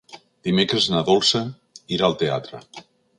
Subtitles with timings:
[0.47, 1.41] Dimecres na Dolça
[1.99, 2.63] irà al teatre.